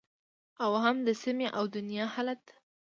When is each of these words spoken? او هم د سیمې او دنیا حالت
او 0.63 0.71
هم 0.83 0.97
د 1.07 1.09
سیمې 1.23 1.47
او 1.57 1.63
دنیا 1.75 2.05
حالت 2.15 2.43